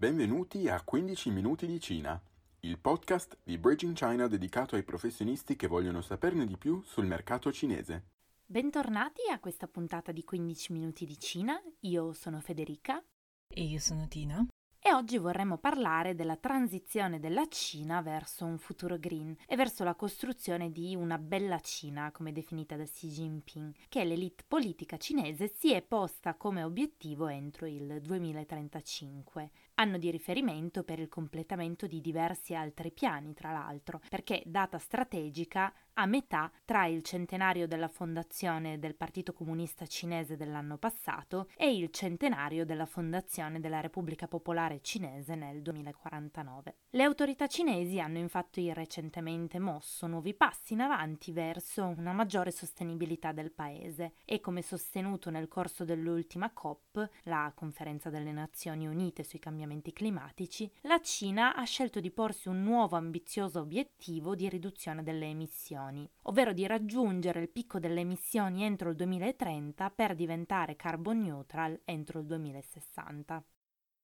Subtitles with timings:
[0.00, 2.22] Benvenuti a 15 minuti di Cina,
[2.60, 7.50] il podcast di Bridging China dedicato ai professionisti che vogliono saperne di più sul mercato
[7.50, 8.04] cinese.
[8.46, 11.60] Bentornati a questa puntata di 15 minuti di Cina.
[11.80, 13.04] Io sono Federica
[13.48, 14.46] e io sono Tina
[14.80, 19.96] e oggi vorremmo parlare della transizione della Cina verso un futuro green e verso la
[19.96, 25.72] costruzione di una bella Cina, come definita da Xi Jinping, che l'elite politica cinese si
[25.72, 32.54] è posta come obiettivo entro il 2035 anno di riferimento per il completamento di diversi
[32.54, 38.94] altri piani, tra l'altro, perché data strategica a metà tra il centenario della fondazione del
[38.94, 45.60] Partito Comunista Cinese dell'anno passato e il centenario della fondazione della Repubblica Popolare Cinese nel
[45.60, 46.76] 2049.
[46.90, 53.32] Le autorità cinesi hanno infatti recentemente mosso nuovi passi in avanti verso una maggiore sostenibilità
[53.32, 59.40] del paese e come sostenuto nel corso dell'ultima COP, la conferenza delle Nazioni Unite sui
[59.40, 65.26] cambiamenti climatici, la Cina ha scelto di porsi un nuovo ambizioso obiettivo di riduzione delle
[65.26, 65.86] emissioni,
[66.22, 72.20] ovvero di raggiungere il picco delle emissioni entro il 2030 per diventare carbon neutral entro
[72.20, 73.44] il 2060.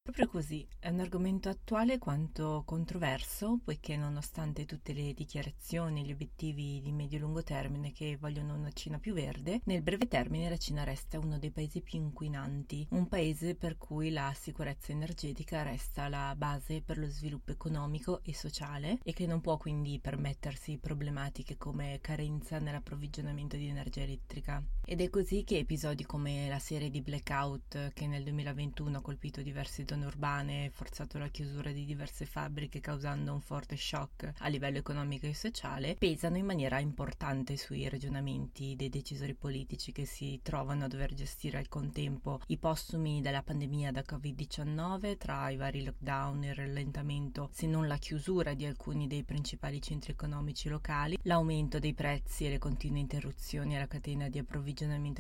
[0.05, 6.13] Proprio così, è un argomento attuale quanto controverso, poiché nonostante tutte le dichiarazioni e gli
[6.13, 10.85] obiettivi di medio-lungo termine che vogliono una Cina più verde, nel breve termine la Cina
[10.85, 16.35] resta uno dei paesi più inquinanti, un paese per cui la sicurezza energetica resta la
[16.37, 21.99] base per lo sviluppo economico e sociale e che non può quindi permettersi problematiche come
[22.03, 24.63] carenza nell'approvvigionamento di energia elettrica.
[24.87, 29.41] Ed è così che episodi come la serie di blackout che nel 2021 ha colpito
[29.41, 34.77] diversi zone urbane, forzato la chiusura di diverse fabbriche causando un forte shock a livello
[34.77, 40.85] economico e sociale, pesano in maniera importante sui ragionamenti dei decisori politici che si trovano
[40.85, 46.45] a dover gestire al contempo i postumi della pandemia da Covid-19 tra i vari lockdown,
[46.45, 51.95] il rallentamento, se non la chiusura di alcuni dei principali centri economici locali, l'aumento dei
[51.95, 54.73] prezzi e le continue interruzioni alla catena di approvvigionamento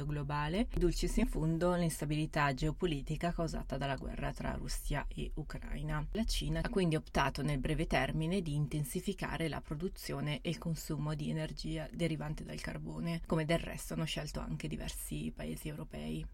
[0.04, 6.04] globale, dulcis in fondo l'instabilità geopolitica causata dalla guerra tra Russia e Ucraina.
[6.12, 11.14] La Cina ha quindi optato nel breve termine di intensificare la produzione e il consumo
[11.14, 16.26] di energia derivante dal carbone, come del resto hanno scelto anche diversi paesi europei.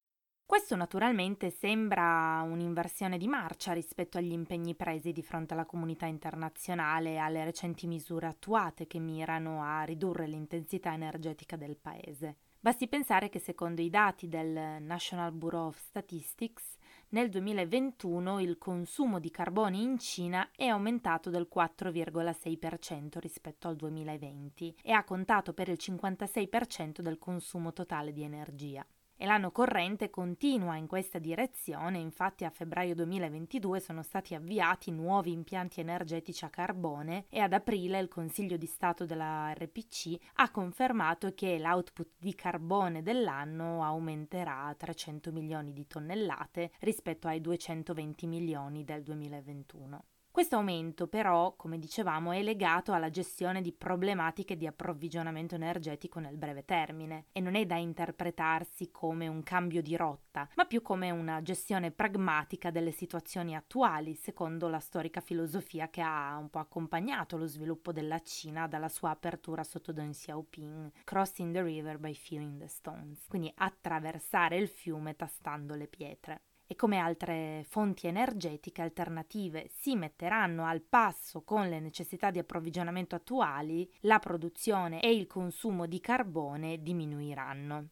[0.51, 7.13] Questo naturalmente sembra un'inversione di marcia rispetto agli impegni presi di fronte alla comunità internazionale
[7.13, 12.39] e alle recenti misure attuate che mirano a ridurre l'intensità energetica del paese.
[12.62, 16.76] Basti pensare che secondo i dati del National Bureau of Statistics
[17.09, 24.76] nel 2021 il consumo di carbone in Cina è aumentato del 4,6% rispetto al 2020
[24.82, 28.87] e ha contato per il 56% del consumo totale di energia
[29.21, 35.31] e l'anno corrente continua in questa direzione, infatti a febbraio 2022 sono stati avviati nuovi
[35.31, 41.35] impianti energetici a carbone e ad aprile il Consiglio di Stato della RPC ha confermato
[41.35, 48.85] che l'output di carbone dell'anno aumenterà a 300 milioni di tonnellate rispetto ai 220 milioni
[48.85, 50.03] del 2021.
[50.33, 56.37] Questo aumento però, come dicevamo, è legato alla gestione di problematiche di approvvigionamento energetico nel
[56.37, 61.11] breve termine e non è da interpretarsi come un cambio di rotta, ma più come
[61.11, 67.37] una gestione pragmatica delle situazioni attuali, secondo la storica filosofia che ha un po' accompagnato
[67.37, 72.57] lo sviluppo della Cina dalla sua apertura sotto Deng Xiaoping, crossing the river by feeling
[72.61, 79.69] the stones, quindi attraversare il fiume tastando le pietre e come altre fonti energetiche alternative
[79.75, 85.87] si metteranno al passo con le necessità di approvvigionamento attuali, la produzione e il consumo
[85.87, 87.89] di carbone diminuiranno.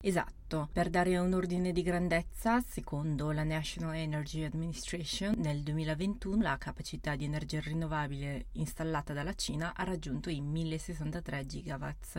[0.00, 6.56] Esatto, per dare un ordine di grandezza, secondo la National Energy Administration, nel 2021 la
[6.56, 12.18] capacità di energia rinnovabile installata dalla Cina ha raggiunto i 1063 gigawatts,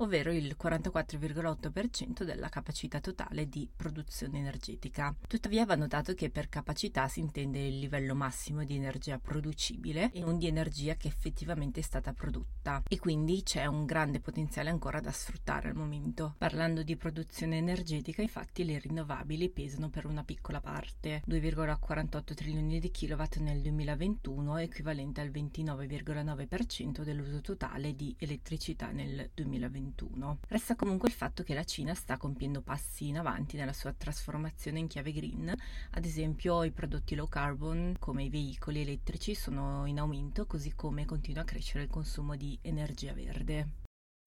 [0.00, 5.14] ovvero il 44,8% della capacità totale di produzione energetica.
[5.26, 10.20] Tuttavia va notato che per capacità si intende il livello massimo di energia producibile e
[10.20, 15.00] non di energia che effettivamente è stata prodotta e quindi c'è un grande potenziale ancora
[15.00, 16.34] da sfruttare al momento.
[16.38, 22.90] Parlando di produzione energetica, infatti le rinnovabili pesano per una piccola parte, 2,48 trilioni di
[22.90, 29.89] kilowatt nel 2021, equivalente al 29,9% dell'uso totale di elettricità nel 2021.
[29.90, 30.38] 2021.
[30.48, 34.78] Resta comunque il fatto che la Cina sta compiendo passi in avanti nella sua trasformazione
[34.78, 35.52] in chiave green,
[35.90, 41.04] ad esempio i prodotti low carbon come i veicoli elettrici sono in aumento così come
[41.04, 43.79] continua a crescere il consumo di energia verde.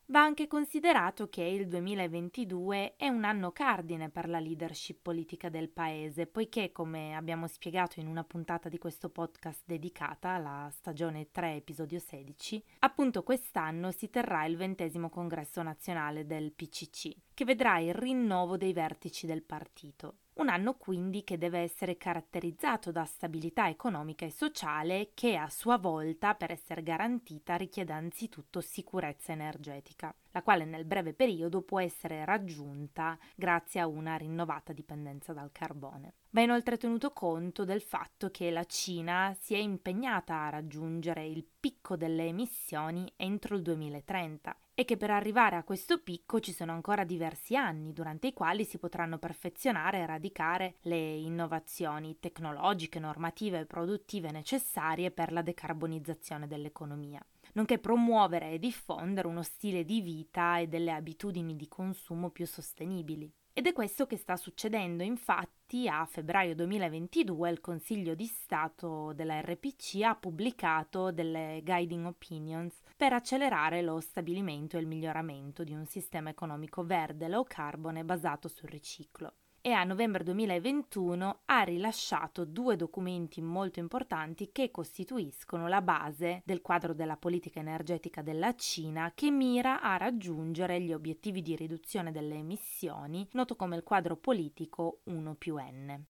[0.07, 5.69] Va anche considerato che il 2022 è un anno cardine per la leadership politica del
[5.69, 11.55] paese, poiché, come abbiamo spiegato in una puntata di questo podcast dedicata alla stagione 3,
[11.55, 17.93] episodio 16, appunto quest'anno si terrà il ventesimo congresso nazionale del PCC, che vedrà il
[17.93, 20.17] rinnovo dei vertici del partito.
[20.35, 25.77] Un anno quindi che deve essere caratterizzato da stabilità economica e sociale che a sua
[25.77, 32.25] volta, per essere garantita, richiede anzitutto sicurezza energetica, la quale nel breve periodo può essere
[32.25, 36.13] raggiunta grazie a una rinnovata dipendenza dal carbone.
[36.31, 41.45] Va inoltre tenuto conto del fatto che la Cina si è impegnata a raggiungere il
[41.59, 46.71] picco delle emissioni entro il 2030 e che per arrivare a questo picco ci sono
[46.71, 53.59] ancora diversi anni durante i quali si potranno perfezionare e radicare le innovazioni tecnologiche, normative
[53.59, 57.23] e produttive necessarie per la decarbonizzazione dell'economia
[57.53, 63.31] nonché promuovere e diffondere uno stile di vita e delle abitudini di consumo più sostenibili.
[63.55, 69.41] Ed è questo che sta succedendo, infatti a febbraio 2022 il Consiglio di Stato della
[69.41, 75.85] RPC ha pubblicato delle guiding opinions per accelerare lo stabilimento e il miglioramento di un
[75.85, 82.75] sistema economico verde low carbone basato sul riciclo e a novembre 2021 ha rilasciato due
[82.75, 89.31] documenti molto importanti che costituiscono la base del quadro della politica energetica della Cina che
[89.31, 95.35] mira a raggiungere gli obiettivi di riduzione delle emissioni, noto come il quadro politico 1
[95.35, 96.07] più N.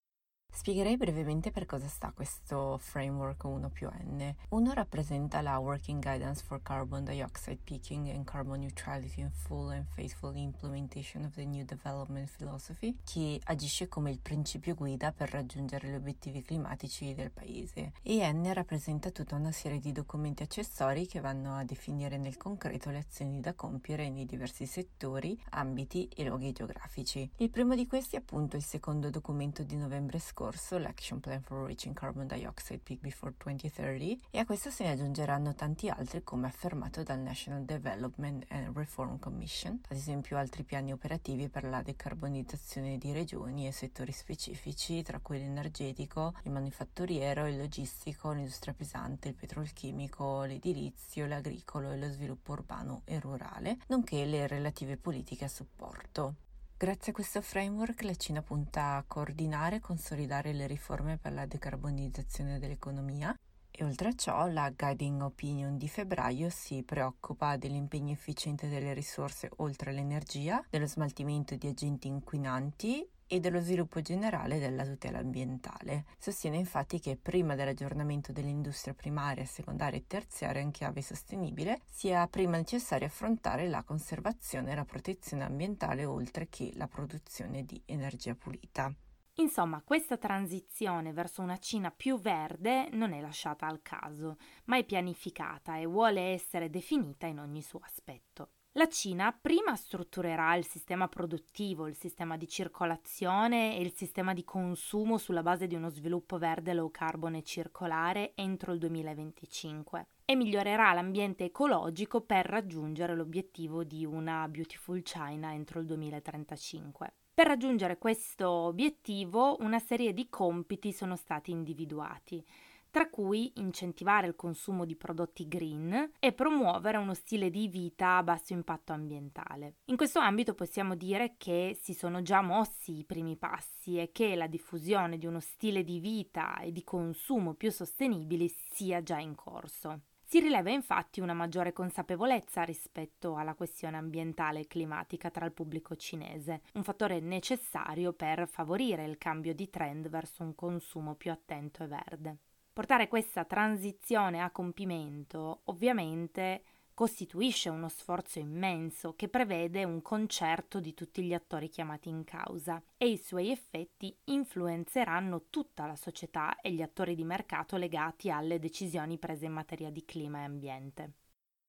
[0.59, 4.35] Spiegherei brevemente per cosa sta questo framework 1 più N.
[4.49, 9.85] Uno rappresenta la Working Guidance for Carbon Dioxide Peaking and Carbon Neutrality in Full and
[9.93, 15.87] Faithful Implementation of the New Development Philosophy, che agisce come il principio guida per raggiungere
[15.87, 17.93] gli obiettivi climatici del paese.
[18.01, 22.89] E N rappresenta tutta una serie di documenti accessori che vanno a definire nel concreto
[22.89, 27.31] le azioni da compiere nei diversi settori, ambiti e luoghi geografici.
[27.37, 31.41] Il primo di questi è appunto il secondo documento di novembre scorso scorso l'Action Plan
[31.41, 36.23] for Reaching Carbon Dioxide Peak Before 2030 e a questo se ne aggiungeranno tanti altri
[36.23, 41.81] come affermato dal National Development and Reform Commission, ad esempio altri piani operativi per la
[41.81, 49.27] decarbonizzazione di regioni e settori specifici tra cui l'energetico, il manifatturiero, il logistico, l'industria pesante,
[49.27, 55.49] il petrolchimico, l'edilizio, l'agricolo e lo sviluppo urbano e rurale, nonché le relative politiche a
[55.49, 56.35] supporto.
[56.81, 61.45] Grazie a questo framework la Cina punta a coordinare e consolidare le riforme per la
[61.45, 63.37] decarbonizzazione dell'economia.
[63.69, 69.49] E oltre a ciò la Guiding Opinion di febbraio si preoccupa dell'impegno efficiente delle risorse
[69.57, 76.05] oltre l'energia, dello smaltimento di agenti inquinanti e dello sviluppo generale della tutela ambientale.
[76.17, 82.57] Sostiene infatti che prima dell'aggiornamento dell'industria primaria, secondaria e terziaria in chiave sostenibile sia prima
[82.57, 88.91] necessario affrontare la conservazione e la protezione ambientale oltre che la produzione di energia pulita.
[89.35, 94.83] Insomma, questa transizione verso una Cina più verde non è lasciata al caso, ma è
[94.83, 98.53] pianificata e vuole essere definita in ogni suo aspetto.
[98.73, 104.43] La Cina prima strutturerà il sistema produttivo, il sistema di circolazione e il sistema di
[104.43, 110.35] consumo sulla base di uno sviluppo verde low carbon e circolare entro il 2025 e
[110.35, 117.13] migliorerà l'ambiente ecologico per raggiungere l'obiettivo di una Beautiful China entro il 2035.
[117.33, 122.45] Per raggiungere questo obiettivo una serie di compiti sono stati individuati
[122.89, 128.23] tra cui incentivare il consumo di prodotti green e promuovere uno stile di vita a
[128.23, 129.75] basso impatto ambientale.
[129.85, 134.35] In questo ambito possiamo dire che si sono già mossi i primi passi e che
[134.35, 139.35] la diffusione di uno stile di vita e di consumo più sostenibili sia già in
[139.35, 140.01] corso.
[140.29, 145.95] Si rileva infatti una maggiore consapevolezza rispetto alla questione ambientale e climatica tra il pubblico
[145.95, 151.83] cinese, un fattore necessario per favorire il cambio di trend verso un consumo più attento
[151.83, 152.37] e verde.
[152.79, 160.93] Portare questa transizione a compimento ovviamente costituisce uno sforzo immenso che prevede un concerto di
[160.93, 166.71] tutti gli attori chiamati in causa e i suoi effetti influenzeranno tutta la società e
[166.71, 171.11] gli attori di mercato legati alle decisioni prese in materia di clima e ambiente.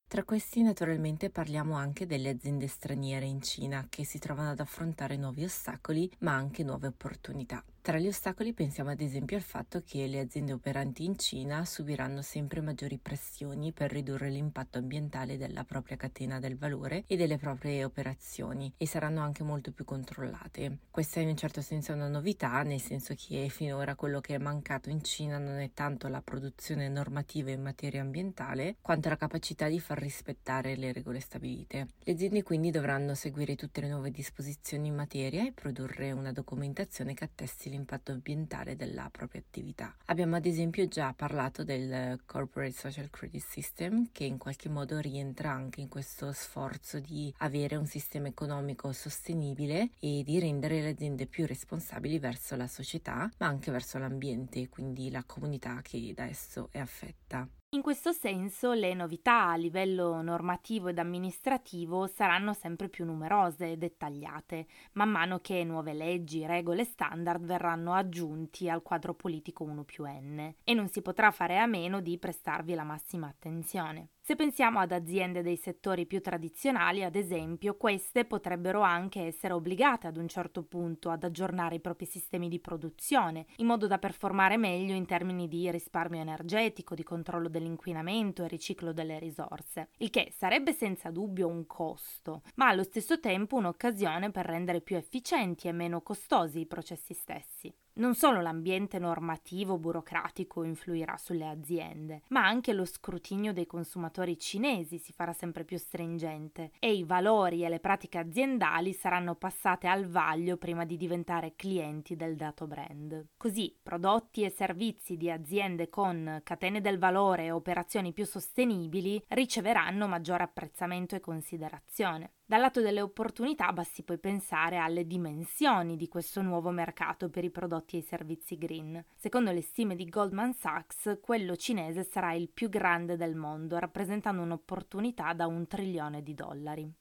[0.07, 5.17] Tra questi naturalmente parliamo anche delle aziende straniere in Cina che si trovano ad affrontare
[5.17, 7.64] nuovi ostacoli ma anche nuove opportunità.
[7.83, 12.21] Tra gli ostacoli pensiamo ad esempio al fatto che le aziende operanti in Cina subiranno
[12.21, 17.83] sempre maggiori pressioni per ridurre l'impatto ambientale della propria catena del valore e delle proprie
[17.83, 20.81] operazioni e saranno anche molto più controllate.
[20.91, 24.39] Questa è in un certo senso una novità, nel senso che finora quello che è
[24.39, 29.69] mancato in Cina non è tanto la produzione normativa in materia ambientale, quanto la capacità
[29.69, 31.89] di far rispettare le regole stabilite.
[31.99, 37.15] Le aziende quindi dovranno seguire tutte le nuove disposizioni in materia e produrre una documentazione
[37.15, 39.97] che attesti l'impatto ambientale della propria attività.
[40.07, 45.50] Abbiamo ad esempio già parlato del Corporate Social Credit System che in qualche modo rientra
[45.50, 51.27] anche in questo sforzo di avere un sistema economico sostenibile e di rendere le aziende
[51.27, 56.69] più responsabili verso la società ma anche verso l'ambiente, quindi la comunità che da esso
[56.71, 57.49] è affetta.
[57.73, 63.77] In questo senso le novità a livello normativo ed amministrativo saranno sempre più numerose e
[63.77, 69.85] dettagliate, man mano che nuove leggi, regole e standard verranno aggiunti al quadro politico 1
[69.85, 74.09] più N e non si potrà fare a meno di prestarvi la massima attenzione.
[74.31, 80.07] Se pensiamo ad aziende dei settori più tradizionali, ad esempio, queste potrebbero anche essere obbligate
[80.07, 84.57] ad un certo punto ad aggiornare i propri sistemi di produzione, in modo da performare
[84.57, 90.33] meglio in termini di risparmio energetico, di controllo dell'inquinamento e riciclo delle risorse, il che
[90.39, 95.73] sarebbe senza dubbio un costo, ma allo stesso tempo un'occasione per rendere più efficienti e
[95.73, 97.75] meno costosi i processi stessi.
[97.94, 104.99] Non solo l'ambiente normativo burocratico influirà sulle aziende, ma anche lo scrutinio dei consumatori cinesi
[104.99, 110.06] si farà sempre più stringente e i valori e le pratiche aziendali saranno passate al
[110.06, 113.26] vaglio prima di diventare clienti del dato brand.
[113.37, 120.06] Così prodotti e servizi di aziende con catene del valore e operazioni più sostenibili riceveranno
[120.06, 122.32] maggiore apprezzamento e considerazione.
[122.50, 127.50] Dal lato delle opportunità basti poi pensare alle dimensioni di questo nuovo mercato per i
[127.52, 129.04] prodotti e i servizi green.
[129.14, 134.42] Secondo le stime di Goldman Sachs, quello cinese sarà il più grande del mondo, rappresentando
[134.42, 136.92] un'opportunità da un trilione di dollari.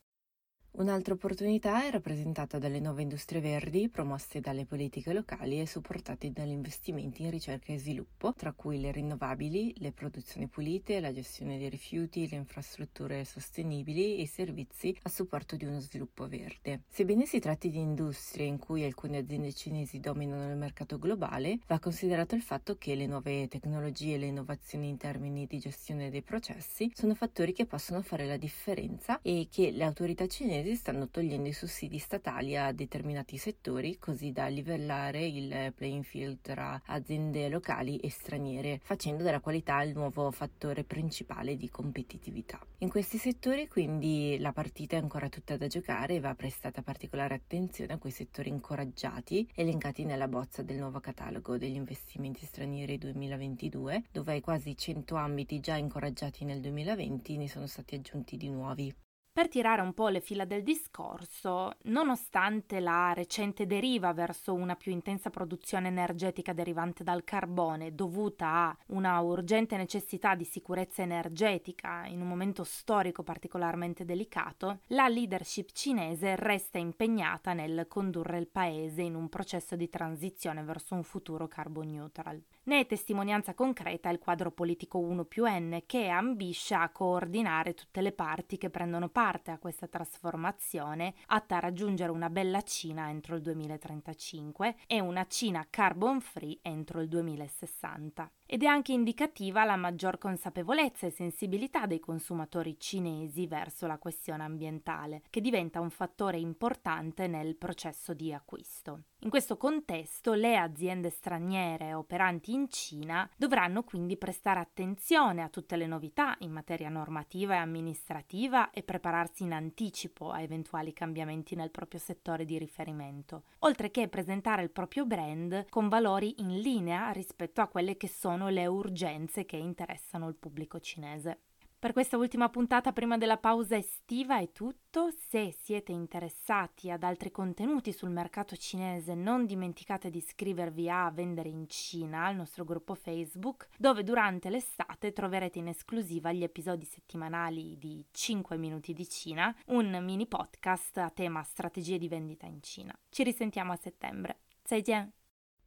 [0.79, 6.51] Un'altra opportunità è rappresentata dalle nuove industrie verdi promosse dalle politiche locali e supportate dagli
[6.51, 11.67] investimenti in ricerca e sviluppo, tra cui le rinnovabili, le produzioni pulite, la gestione dei
[11.67, 16.83] rifiuti, le infrastrutture sostenibili e i servizi a supporto di uno sviluppo verde.
[16.87, 21.79] Sebbene si tratti di industrie in cui alcune aziende cinesi dominano il mercato globale, va
[21.79, 26.21] considerato il fatto che le nuove tecnologie e le innovazioni in termini di gestione dei
[26.21, 31.09] processi sono fattori che possono fare la differenza e che le autorità cinesi cinesi stanno
[31.09, 37.49] togliendo i sussidi statali a determinati settori così da livellare il playing field tra aziende
[37.49, 42.59] locali e straniere, facendo della qualità il nuovo fattore principale di competitività.
[42.79, 47.35] In questi settori quindi la partita è ancora tutta da giocare e va prestata particolare
[47.35, 54.03] attenzione a quei settori incoraggiati elencati nella bozza del nuovo catalogo degli investimenti stranieri 2022,
[54.11, 58.93] dove ai quasi 100 ambiti già incoraggiati nel 2020 ne sono stati aggiunti di nuovi.
[59.31, 64.91] Per tirare un po' le fila del discorso, nonostante la recente deriva verso una più
[64.91, 72.19] intensa produzione energetica derivante dal carbone dovuta a una urgente necessità di sicurezza energetica in
[72.19, 79.15] un momento storico particolarmente delicato, la leadership cinese resta impegnata nel condurre il paese in
[79.15, 82.43] un processo di transizione verso un futuro carbon neutral.
[82.63, 88.01] Ne è testimonianza concreta il quadro politico 1 più N che ambisce a coordinare tutte
[88.01, 93.35] le parti che prendono parte a questa trasformazione atta a raggiungere una bella Cina entro
[93.35, 99.75] il 2035 e una Cina carbon free entro il 2060 ed è anche indicativa la
[99.75, 106.39] maggior consapevolezza e sensibilità dei consumatori cinesi verso la questione ambientale, che diventa un fattore
[106.39, 109.03] importante nel processo di acquisto.
[109.19, 115.75] In questo contesto le aziende straniere operanti in Cina dovranno quindi prestare attenzione a tutte
[115.75, 121.69] le novità in materia normativa e amministrativa e prepararsi in anticipo a eventuali cambiamenti nel
[121.69, 127.59] proprio settore di riferimento, oltre che presentare il proprio brand con valori in linea rispetto
[127.59, 131.40] a quelle che sono sono le urgenze che interessano il pubblico cinese.
[131.84, 135.10] Per questa ultima puntata prima della pausa estiva è tutto.
[135.28, 141.50] Se siete interessati ad altri contenuti sul mercato cinese, non dimenticate di iscrivervi a Vendere
[141.50, 147.76] in Cina, al nostro gruppo Facebook, dove durante l'estate troverete in esclusiva gli episodi settimanali
[147.76, 152.98] di 5 minuti di Cina, un mini podcast a tema strategie di vendita in Cina.
[153.10, 154.38] Ci risentiamo a settembre.
[154.64, 155.12] 再见。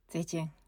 [0.07, 0.60] 再见。